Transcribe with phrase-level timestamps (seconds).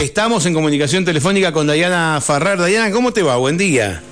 [0.00, 2.58] Estamos en comunicación telefónica con Dayana Farrar.
[2.58, 3.36] Dayana, ¿cómo te va?
[3.36, 4.02] Buen día.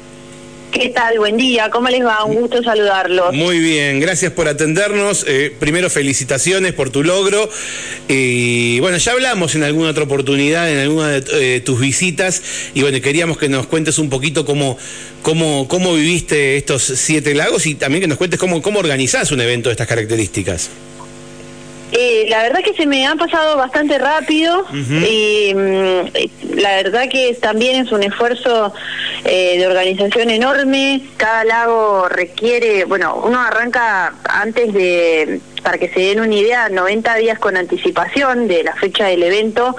[0.73, 1.19] ¿Qué tal?
[1.19, 2.25] Buen día, ¿cómo les va?
[2.25, 3.35] Un gusto saludarlos.
[3.35, 5.25] Muy bien, gracias por atendernos.
[5.29, 7.49] Eh, primero, felicitaciones por tu logro.
[8.09, 12.43] Y bueno, ya hablamos en alguna otra oportunidad, en alguna de eh, tus visitas.
[12.73, 14.79] Y bueno, queríamos que nos cuentes un poquito cómo,
[15.21, 19.43] cómo, cómo viviste estos siete lagos y también que nos cuentes cómo, cómo organizás un
[19.43, 20.71] evento de estas características.
[21.93, 27.37] Eh, la verdad que se me ha pasado bastante rápido y mm, la verdad que
[27.41, 28.73] también es un esfuerzo
[29.25, 31.03] eh, de organización enorme.
[31.19, 37.15] Cada lago requiere, bueno, uno arranca antes de, para que se den una idea, 90
[37.17, 39.77] días con anticipación de la fecha del evento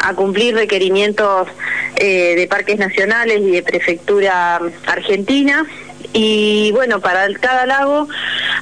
[0.00, 1.48] a cumplir requerimientos
[1.96, 5.66] eh, de parques nacionales y de prefectura argentina.
[6.12, 8.08] Y bueno, para cada lago,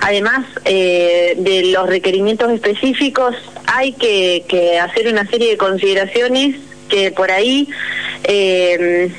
[0.05, 3.35] además eh, de los requerimientos específicos,
[3.67, 6.57] hay que, que, hacer una serie de consideraciones
[6.91, 7.67] que por ahí
[8.25, 9.11] eh,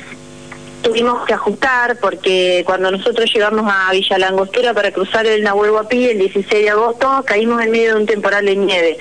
[0.82, 6.10] tuvimos que ajustar porque cuando nosotros llegamos a Villa Langostura para cruzar el Nahuel Huapi
[6.10, 8.98] el 16 de agosto caímos en medio de un temporal de nieve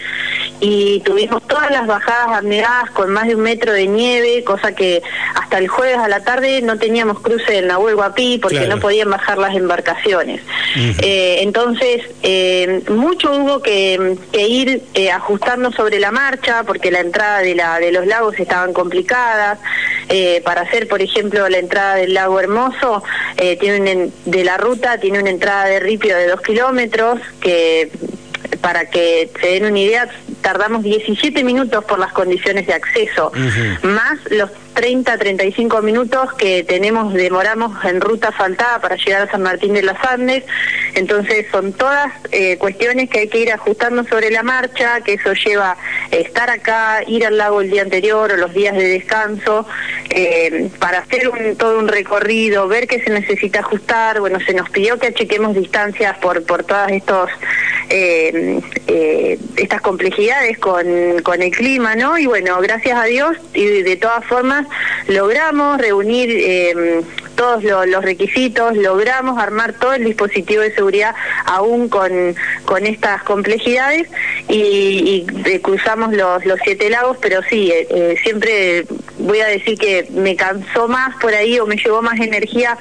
[0.59, 5.01] y tuvimos todas las bajadas abnegadas con más de un metro de nieve, cosa que
[5.35, 9.09] hasta el jueves a la tarde no teníamos cruce del Nahuel Huapi porque no podían
[9.09, 10.41] bajar las embarcaciones.
[10.75, 17.39] Eh, entonces, eh, mucho hubo que, ir eh, ajustando sobre la marcha porque la entrada
[17.39, 19.59] de, la, de los lagos estaban complicadas.
[20.43, 23.03] para hacer, por ejemplo, la entrada del lago Hermoso,
[23.59, 27.91] tiene de la ruta tiene una entrada de ripio de dos kilómetros que
[28.61, 30.09] para que se den una idea,
[30.45, 33.31] tardamos 17 minutos por las condiciones de acceso,
[33.81, 39.41] más los 30, 35 minutos que tenemos, demoramos en ruta faltada para llegar a San
[39.41, 40.43] Martín de los Andes.
[40.93, 45.33] Entonces son todas eh, cuestiones que hay que ir ajustando sobre la marcha, que eso
[45.33, 45.77] lleva
[46.11, 49.65] estar acá, ir al lago el día anterior o los días de descanso,
[50.11, 54.19] eh, para hacer un, todo un recorrido, ver qué se necesita ajustar.
[54.19, 57.31] Bueno, se nos pidió que achiquemos distancias por, por todas estos
[57.89, 60.85] eh, eh, estas complejidades con,
[61.23, 62.17] con el clima, ¿no?
[62.17, 64.67] Y bueno, gracias a Dios y de todas formas
[65.07, 67.03] logramos reunir eh,
[67.35, 71.13] todos los requisitos, logramos armar todo el dispositivo de seguridad
[71.45, 72.35] aún con,
[72.65, 74.07] con estas complejidades
[74.47, 75.25] y,
[75.61, 78.85] cruzamos los, los siete lagos, pero sí, eh, eh, siempre
[79.25, 82.77] voy a decir que me cansó más por ahí o me llevó más energía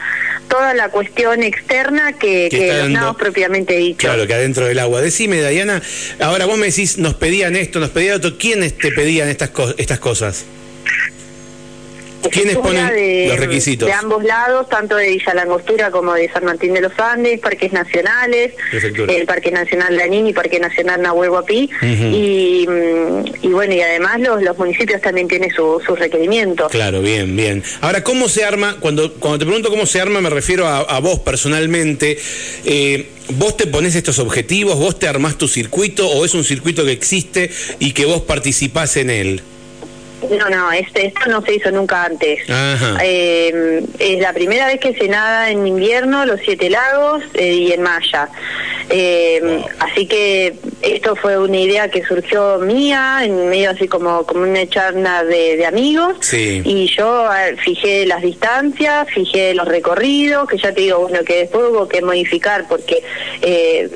[0.49, 2.49] toda la cuestión externa que,
[2.83, 3.99] los lagos propiamente dicho.
[3.99, 5.01] Claro, que adentro del agua.
[5.01, 5.83] Decime, Dayana,
[6.21, 9.99] ahora vos me decís, nos pedían esto, nos pedían otro, ¿quiénes te pedían estas, estas
[9.99, 10.45] cosas?
[12.31, 13.87] ¿Quiénes ponen los requisitos?
[13.87, 17.73] De ambos lados, tanto de Villa Langostura como de San Martín de los Andes, parques
[17.73, 22.67] nacionales, el Parque Nacional Lanín y Parque Nacional Nahuel Huapi, y,
[23.43, 26.71] y, bueno, y además los, los municipios también tienen sus requerimientos.
[26.71, 27.63] Claro, bien, bien.
[27.81, 28.77] Ahora, ¿cómo se arma?
[28.81, 32.19] Cuando, cuando te pregunto cómo se arma, me refiero a, vos personalmente.
[32.65, 34.79] Eh, ¿Vos te pones estos objetivos?
[34.79, 36.09] ¿Vos te armás tu circuito?
[36.09, 39.43] ¿O es un circuito que existe y que vos participás en él?
[40.31, 42.41] No, no, este, esto no se hizo nunca antes.
[43.01, 47.73] Eh, es la primera vez que se nada en invierno, los siete lagos eh, y
[47.73, 48.29] en Maya.
[48.91, 54.43] Eh, así que esto fue una idea que surgió mía, en medio así como, como
[54.43, 56.33] una charla de, amigos.
[56.33, 57.29] Y yo
[57.63, 62.03] fijé las distancias, fijé los recorridos, que ya te digo, bueno, que después hubo que
[62.03, 63.03] modificar porque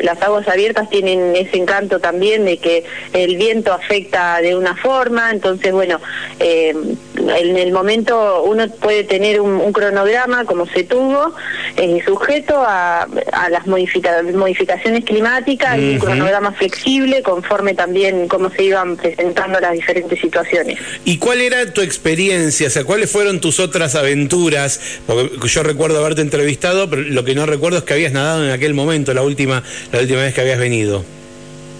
[0.02, 5.30] las aguas abiertas tienen ese encanto también de que el viento afecta de una forma,
[5.30, 6.00] entonces bueno,
[6.40, 6.74] eh,
[7.16, 11.34] en el momento uno puede tener un, cronograma como se tuvo,
[11.76, 13.06] eh, sujeto a,
[13.50, 16.77] las modificaciones climáticas y un cronograma flexible
[17.22, 20.78] conforme también cómo se iban presentando las diferentes situaciones.
[21.04, 22.68] ¿Y cuál era tu experiencia?
[22.68, 24.80] O sea, ¿cuáles fueron tus otras aventuras?
[25.06, 28.50] Porque yo recuerdo haberte entrevistado, pero lo que no recuerdo es que habías nadado en
[28.50, 29.62] aquel momento, la última,
[29.92, 31.04] la última vez que habías venido.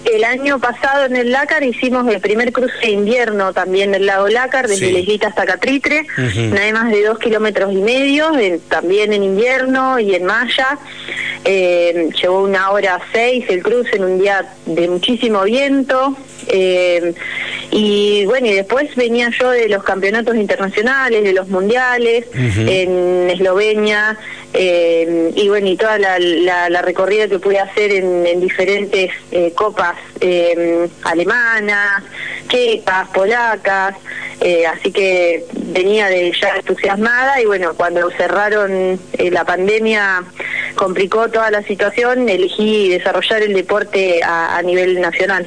[0.05, 4.29] El año pasado en el Lácar hicimos el primer cruce de invierno también del lago
[4.29, 5.21] Lácar, desde sí.
[5.27, 8.31] hasta Catritre, nada más de dos kilómetros y medio,
[8.69, 10.79] también en invierno y en Maya.
[11.51, 16.15] Eh, llevó una hora seis el cruce en un día de muchísimo viento.
[16.47, 17.15] Eh,
[17.71, 24.19] y bueno, y después venía yo de los campeonatos internacionales, de los mundiales, en Eslovenia,
[24.55, 29.97] eh, y bueno, y toda la, la, recorrida que pude hacer en, diferentes eh, copas
[30.21, 32.03] eh, alemanas,
[32.49, 33.95] checas, polacas,
[34.73, 40.25] así que venía de ya entusiasmada y bueno, cuando cerraron la pandemia
[40.79, 45.47] complicó toda la situación, elegí desarrollar el deporte a, nivel nacional.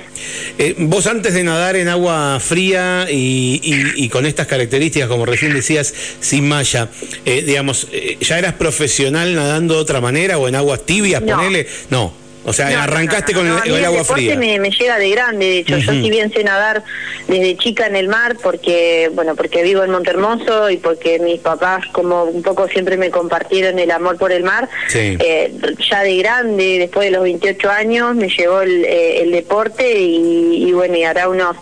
[0.60, 5.94] Eh, vos antes de nadar en agua fría y, con estas características, como recién decías,
[6.20, 6.90] sin malla,
[7.26, 11.68] eh, digamos, eh, ¿ya eras profesional nadando de otra manera o en aguas tibias, ponele?
[11.90, 12.21] No.
[12.44, 14.36] O sea, arrancaste con el, agua fría.
[14.36, 15.78] Me, me llega de grande, de hecho.
[15.78, 16.84] Yo si bien sé nadar
[17.28, 21.86] desde chica en el mar, porque bueno, porque vivo en Montermoso y porque mis papás
[21.92, 24.70] como un poco siempre me compartieron el amor por el mar.
[24.94, 25.54] Eh,
[25.90, 30.72] ya de grande, después de los 28 años, me llegó el, eh, deporte y, y
[30.74, 31.56] bueno, y hará unos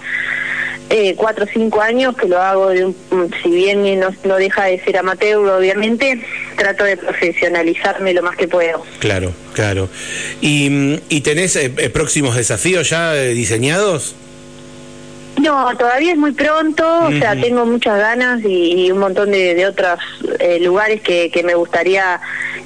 [0.90, 2.96] eh, cuatro o cinco años que lo hago, de un,
[3.44, 6.22] si bien no, no deja de ser amateur, obviamente,
[6.58, 8.84] trato de profesionalizarme lo más que puedo.
[9.00, 9.90] Claro, claro.
[10.42, 14.16] ¿Y, y tenés eh, eh, próximos desafíos ya diseñados?
[15.40, 20.00] No, todavía es muy pronto, o sea, tengo muchas ganas y, un montón de, otros
[20.40, 22.20] eh, lugares que, me gustaría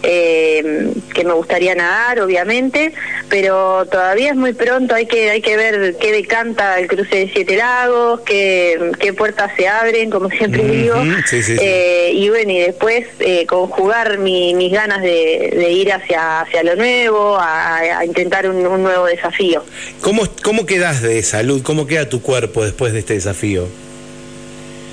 [0.04, 2.94] eh, que me gustaría nadar, obviamente,
[3.30, 7.32] pero todavía es muy pronto, hay que hay que ver qué decanta el cruce de
[7.34, 10.96] Siete Lagos, qué, qué puertas se abren, como siempre digo,
[11.32, 13.08] eh, y bueno, y después
[13.48, 19.64] conjugar mis ganas de, ir hacia hacia lo nuevo, a, intentar un, un, nuevo desafío.
[20.02, 21.62] ¿Cómo, ¿Cómo quedas de salud?
[21.64, 22.64] ¿Cómo queda tu cuerpo?
[22.64, 23.68] después de este desafío?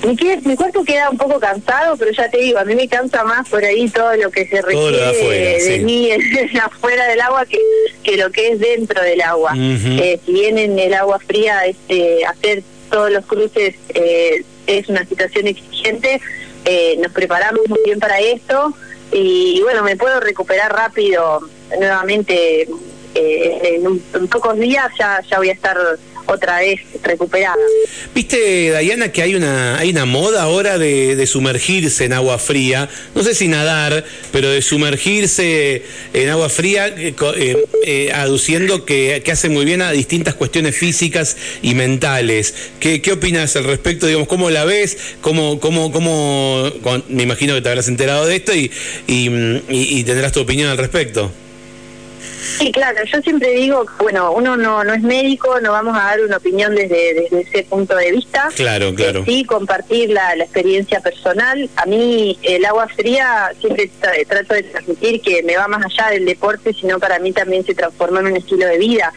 [0.03, 3.23] Mi, mi, cuerpo queda un poco cansado, pero ya te digo, a mí me cansa
[3.23, 6.09] más por ahí todo lo que se requiere de, mí
[6.63, 7.59] afuera del agua que,
[8.03, 9.53] que lo que es dentro del agua.
[9.55, 15.05] Eh, si bien en el agua fría este, hacer todos los cruces eh, es una
[15.05, 16.19] situación exigente,
[16.65, 18.73] eh, nos preparamos muy bien para esto
[19.11, 21.41] y, bueno, me puedo recuperar rápido
[21.77, 22.67] nuevamente.
[23.13, 25.77] en, en, pocos días ya, ya voy a estar
[26.31, 27.55] otra vez recuperada.
[28.15, 33.23] Viste, Dayana, que hay una, hay una moda ahora de, sumergirse en agua fría, no
[33.23, 35.83] sé si nadar, pero de sumergirse
[36.13, 41.37] en agua fría, eh, eh, eh, aduciendo que, hace muy bien a distintas cuestiones físicas
[41.61, 42.53] y mentales.
[42.79, 44.07] ¿Qué, qué opinas al respecto?
[44.07, 44.97] Digamos, ¿Cómo la ves?
[45.21, 46.69] ¿Cómo, cómo, cómo,
[47.07, 48.71] me imagino que te habrás enterado de esto y,
[49.07, 51.31] y tendrás tu opinión al respecto.
[52.57, 56.21] Sí, claro, yo siempre digo, bueno, uno no, no es médico, no vamos a dar
[56.21, 58.49] una opinión desde, desde ese punto de vista.
[58.55, 59.23] Claro, claro.
[59.25, 61.69] sí, compartir la, la, experiencia personal.
[61.75, 63.89] A mí el agua fría siempre
[64.27, 67.73] trato de transmitir que me va más allá del deporte, sino para mí también se
[67.73, 69.11] transforma en un estilo de vida.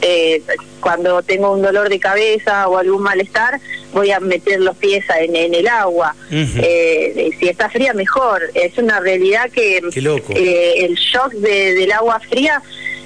[0.00, 0.42] Eh,
[0.80, 3.60] cuando tengo un dolor de cabeza o algún malestar,
[3.92, 6.14] voy a meter los pies en, en el agua.
[6.30, 8.42] eh, si está fría, mejor.
[8.54, 12.62] Es una realidad que eh, el shock de, del agua fría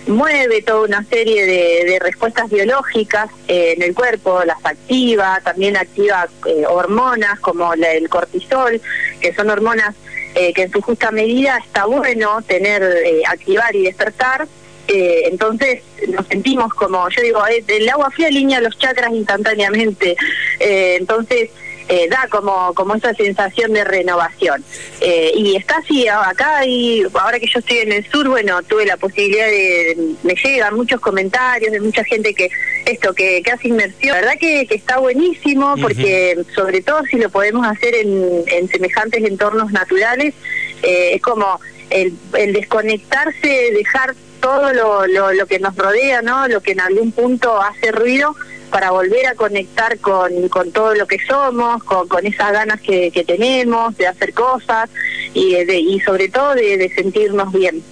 [0.07, 6.29] mueve toda una serie de, respuestas biológicas eh, en el cuerpo, las activa, también activa
[6.47, 8.81] eh, hormonas como el cortisol,
[9.21, 9.95] que son hormonas
[10.35, 12.83] eh, que en su justa medida está bueno tener,
[13.29, 14.49] activar y despertar.
[14.89, 20.17] Entonces nos sentimos como, yo digo, el agua fría alinea los chakras instantáneamente.
[20.59, 21.51] entonces
[21.89, 24.65] eh, da como, como esa sensación de renovación.
[25.01, 28.87] Eh, y está así acá y ahora que yo estoy en el sur, bueno, tuve
[28.87, 32.51] la posibilidad de, me llegan muchos comentarios de mucha gente que
[32.87, 34.15] esto, que, que hace inmersión.
[34.15, 39.23] La verdad que, está buenísimo porque sobre todo si lo podemos hacer en, en semejantes
[39.25, 40.35] entornos naturales,
[40.83, 46.49] eh, es como el, el desconectarse, dejar todo lo, lo, que nos rodea, ¿no?
[46.49, 48.35] Lo que en algún punto hace ruido
[48.71, 53.11] para volver a conectar con, con todo lo que somos, con, con esas ganas que,
[53.11, 54.91] que, tenemos de hacer cosas
[55.33, 57.83] y, de, y sobre todo de, sentirnos bien.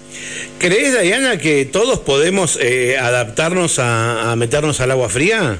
[0.58, 5.58] ¿Crees, Diana, que todos podemos eh, adaptarnos a, meternos al agua fría?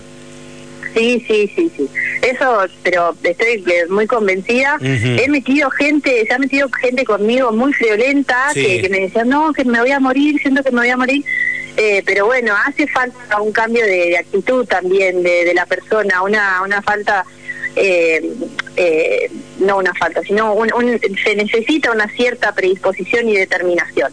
[0.95, 1.89] Sí, sí, sí, sí.
[2.23, 4.79] Eso, pero estoy eh, muy convencida.
[4.81, 9.53] He metido gente, se ha metido gente conmigo muy friolenta que, que, me decían, no,
[9.53, 11.25] que me voy a morir, siento que me voy a morir.
[11.77, 16.83] Eh, pero bueno, hace falta un cambio de, actitud también de, la persona, una, una
[16.83, 17.25] falta,
[17.77, 18.35] eh,
[18.77, 19.31] eh,
[19.61, 20.55] no una falta, sino
[21.25, 24.13] se necesita una cierta predisposición y determinación.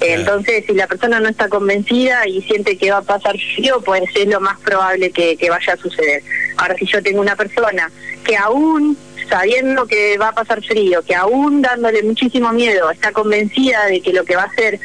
[0.00, 4.02] Entonces, si la persona no está convencida y siente que va a pasar frío, pues
[4.14, 6.22] es lo más probable que, que vaya a suceder.
[6.56, 7.90] Ahora, si yo tengo una persona
[8.24, 8.96] que aún
[9.28, 14.12] sabiendo que va a pasar frío, que aún dándole muchísimo miedo, está convencida de que
[14.12, 14.78] lo que va a hacer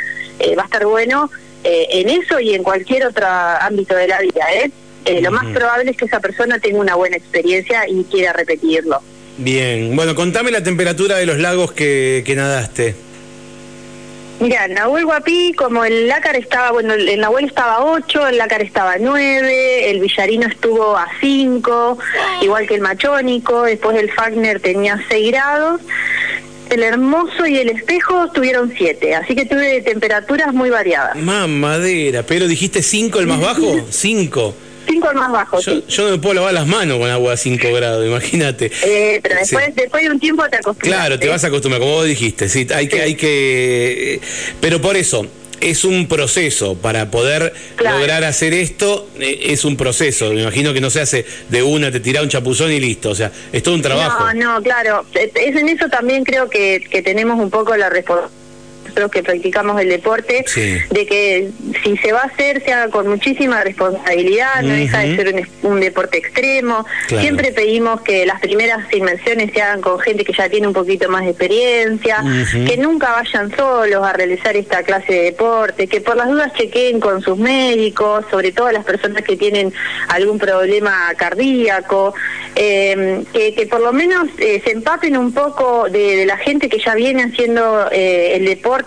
[0.58, 1.30] va a estar bueno,
[1.64, 4.46] eh, en eso y en cualquier otro ámbito de la vida.
[4.54, 4.72] ¿eh?
[5.06, 9.02] eh lo más probable es que esa persona tenga una buena experiencia y quiera repetirlo.
[9.38, 12.96] Bien, bueno, contame la temperatura de los lagos que, que nadaste.
[14.42, 18.64] Mira, Nahuel Guapí, como el Lácar estaba, bueno, el Nahuel estaba a 8, el Lácar
[18.64, 22.00] estaba a 9, el Villarino estuvo a 5,
[22.42, 25.82] igual que el Machónico, después el Fagner tenía 6 grados,
[26.72, 31.16] el hermoso y el espejo tuvieron 7, así que tuve temperaturas muy variadas.
[31.18, 34.56] Mamadera, pero dijiste 5 el más bajo, 5.
[35.02, 35.84] 5 el más bajo, yo, sí.
[35.90, 38.72] yo no me puedo lavar las manos con agua a 5 grados, imagínate.
[38.84, 41.00] Eh, pero después, después de un tiempo te acostumbras.
[41.00, 44.22] Claro, te vas a acostumbrar, como vos dijiste, sí, hay que, hay que,
[44.60, 45.26] pero por eso,
[45.60, 48.00] es un proceso para poder Claro.
[48.00, 51.92] lograr hacer esto eh, es un proceso me imagino que no se hace de una
[51.92, 55.06] te tira un chapuzón y listo o sea es todo un trabajo No, no, claro.
[55.14, 58.41] Es en eso también creo que, que tenemos un poco la responsabilidad
[58.92, 60.78] nosotros que practicamos el deporte, Sí.
[60.90, 61.50] de que
[61.84, 65.72] si se va a hacer, se haga con muchísima responsabilidad, no deja de ser un,
[65.72, 66.86] un deporte extremo.
[67.08, 67.22] Claro.
[67.24, 71.10] Siempre pedimos que las primeras inmersiones se hagan con gente que ya tiene un poquito
[71.10, 72.18] más de experiencia,
[72.68, 77.00] que nunca vayan solos a realizar esta clase de deporte, que por las dudas chequeen
[77.00, 79.74] con sus médicos, sobre todo las personas que tienen
[80.10, 82.14] algún problema cardíaco,
[82.56, 86.68] eh, que, que por lo menos eh, se empapen un poco de, de la gente
[86.68, 88.81] que ya viene haciendo eh, el deporte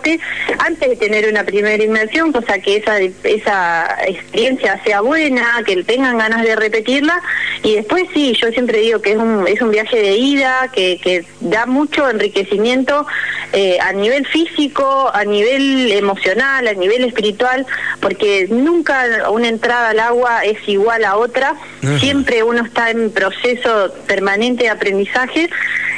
[0.58, 6.18] antes de tener una primera inmersión, cosa que esa, esa experiencia sea buena, que tengan
[6.18, 7.20] ganas de repetirla.
[7.62, 10.98] Y después sí, yo siempre digo que es un, es un viaje de ida, que,
[11.02, 13.06] que da mucho enriquecimiento
[13.52, 17.64] eh, a nivel físico, a nivel emocional, a nivel espiritual,
[18.00, 21.54] porque nunca una entrada al agua es igual a otra,
[22.00, 25.50] siempre uno está en proceso permanente de aprendizaje,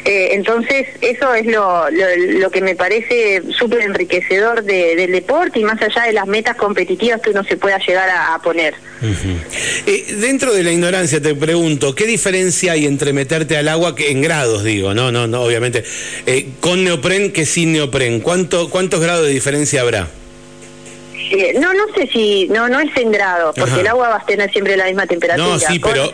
[0.07, 5.65] eh, entonces eso es lo, lo, que me parece súper enriquecedor de- del deporte y
[5.65, 8.75] más allá de las metas competitivas que uno se pueda llegar a, poner.
[9.87, 14.13] Eh, dentro de la ignorancia te pregunto, ¿qué diferencia hay entre meterte al agua, que
[14.13, 15.83] en grados digo, no, no, no, obviamente,
[16.27, 18.21] eh, con neopren que sin neopren?
[18.21, 20.09] ¿Cuánto, ¿Cuántos grados de diferencia habrá?
[21.31, 23.81] Eh, no, no sé si, no, no es en grado, porque Ajá.
[23.81, 25.49] el agua va a tener siempre la misma temperatura.
[25.49, 26.13] No, sí, pero-.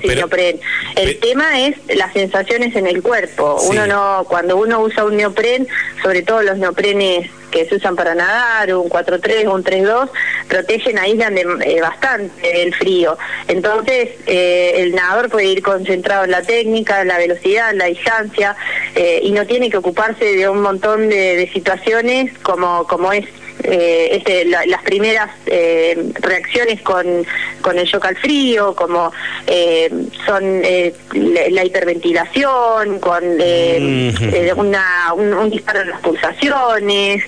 [0.97, 3.59] El tema es las sensaciones en el cuerpo.
[3.61, 3.69] Sí.
[3.71, 5.67] Uno no, cuando uno usa un neopren,
[6.03, 10.09] sobre todo los neoprenes que se usan para nadar, un 4-3 o un 3-2,
[10.49, 13.17] protegen, aíslan de, eh, bastante el frío.
[13.47, 17.85] Entonces, eh, el nadador puede ir concentrado en la técnica, en la velocidad, en la
[17.87, 18.57] distancia,
[18.95, 23.27] eh, y no tiene que ocuparse de un montón de, de situaciones como, como es
[23.65, 27.25] eh, este, la- las primeras eh, reacciones con,
[27.61, 29.13] con el shock al frío, como
[29.47, 29.91] eh,
[30.27, 34.25] son eh, la, la hiperventilación, con eh, Ujú.
[34.35, 37.23] eh, una, un, un disparo en las pulsaciones.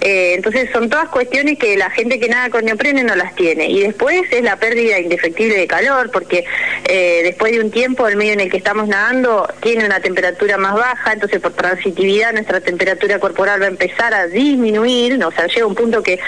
[0.00, 3.68] eh, entonces son todas cuestiones que la gente que nada con neoprene no las tiene.
[3.68, 6.44] Y después es la pérdida indefectible de calor, porque
[6.92, 10.56] eh, después de un tiempo el medio en el que estamos nadando tiene una temperatura
[10.58, 15.46] más baja, entonces por transitividad nuestra temperatura corporal va a empezar a disminuir, o sea,
[15.46, 16.18] llega un punto que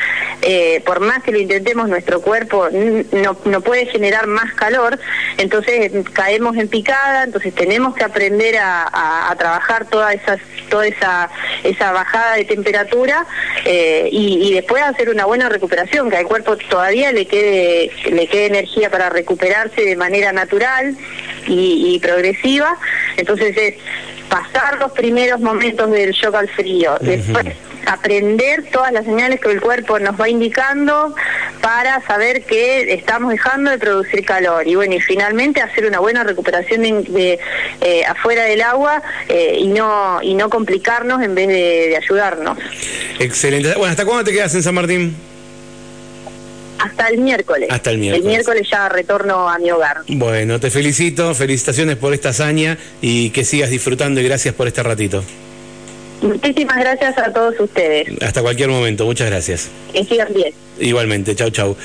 [0.42, 4.98] eh, por más que lo intentemos nuestro cuerpo no, no puede generar más calor,
[5.36, 10.36] entonces mm, caemos en picada, entonces tenemos que aprender a, a- a trabajar toda esa,
[10.70, 11.28] toda esa,
[11.64, 13.26] esa bajada de temperatura
[13.64, 18.26] eh, y, y después hacer una buena recuperación, que al cuerpo todavía le quede, le
[18.26, 20.96] quede energía para recuperarse de manera natural
[21.46, 22.76] y, y progresiva,
[23.16, 23.74] entonces es
[24.28, 27.46] pasar los primeros momentos del shock al frío, después
[27.86, 31.14] aprender todas las señales que el cuerpo nos va indicando
[31.62, 36.24] para saber que estamos dejando de producir calor y bueno y finalmente hacer una buena
[36.24, 37.38] recuperación de, de,
[37.80, 42.58] eh, afuera del agua eh, y no y no complicarnos en vez de, de ayudarnos
[43.18, 43.68] Excelente.
[43.76, 45.16] Bueno, ¿hasta cuándo te quedas en San Martín?
[46.78, 48.24] hasta el miércoles Hasta el miércoles.
[48.24, 53.30] el miércoles ya retorno a mi hogar Bueno, te felicito, felicitaciones por esta hazaña y
[53.30, 55.22] que sigas disfrutando y gracias por este ratito.
[56.22, 59.68] Muchísimas gracias a todos ustedes Hasta cualquier momento, muchas gracias.
[59.92, 61.76] que sigan bien Igualmente, chau, chau.